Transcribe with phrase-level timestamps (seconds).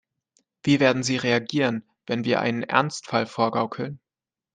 [0.63, 3.99] Wie werden sie reagieren, wenn wir ihnen einen Ernstfall vorgaukeln?